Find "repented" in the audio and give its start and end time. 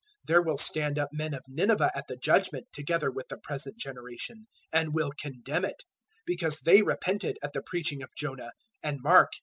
6.81-7.37